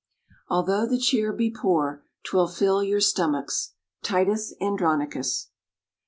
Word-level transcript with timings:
Although 0.49 0.87
the 0.87 0.97
cheer 0.97 1.31
be 1.31 1.51
poor, 1.51 2.03
'Twill 2.23 2.47
fill 2.47 2.81
your 2.83 2.99
stomachs. 3.01 3.73
_Titus 4.03 4.49
Andronicus. 4.59 5.51